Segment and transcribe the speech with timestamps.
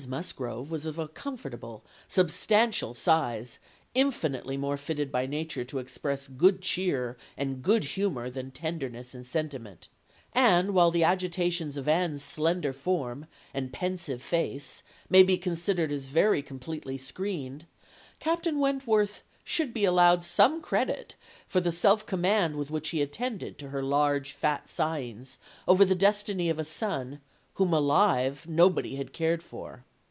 [0.09, 3.59] Musgrove was of a comfortable, substantial size,
[3.93, 9.27] infinitely more fitted by nature to express good cheer and good humour than tenderness and
[9.27, 9.89] sentiment;
[10.33, 16.07] and while the agitations of Anne's slender form, and pensive face, may be considered as
[16.07, 17.67] very completely screened,
[18.19, 21.13] Captain Wentworth should be allowed some credit
[21.45, 25.37] for the self command with which he attended to her large fat sighings
[25.67, 27.21] over the destiny of a son,
[27.55, 29.85] whom alive nobody had cared for."